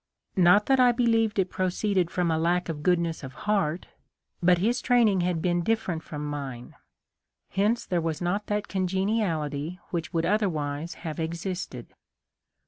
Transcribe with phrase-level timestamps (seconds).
[0.35, 3.85] Not that I believed it pro ceeded from a lack of goodness of heart;
[4.41, 6.73] but his training had been different from mine;
[7.49, 11.93] hence there was not that congeniality which would otherwise have existed.